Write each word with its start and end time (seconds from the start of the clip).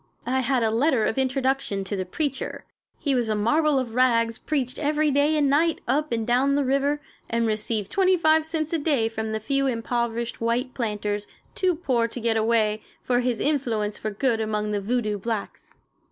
I 0.25 0.39
had 0.39 0.63
a 0.63 0.71
letter 0.71 1.05
of 1.05 1.19
introduction 1.19 1.83
to 1.83 1.95
the 1.95 2.07
"preacher." 2.07 2.65
He 2.97 3.13
was 3.13 3.29
a 3.29 3.35
marvel 3.35 3.77
of 3.77 3.93
rags, 3.93 4.39
preached 4.39 4.79
every 4.79 5.11
day 5.11 5.37
and 5.37 5.47
night, 5.47 5.79
up 5.87 6.11
and 6.11 6.25
down 6.25 6.55
the 6.55 6.65
river, 6.65 6.99
and 7.29 7.45
received 7.45 7.91
25 7.91 8.43
cents 8.43 8.73
a 8.73 8.79
day 8.79 9.07
from 9.07 9.31
the 9.31 9.39
few 9.39 9.67
impoverished 9.67 10.41
white 10.41 10.73
planters, 10.73 11.27
too 11.53 11.75
poor 11.75 12.07
to 12.07 12.19
get 12.19 12.35
away, 12.35 12.81
for 13.03 13.19
his 13.19 13.39
influence 13.39 13.99
for 13.99 14.09
good 14.09 14.39
among 14.41 14.71
the 14.71 14.81
voodoo 14.81 15.19
blacks. 15.19 15.77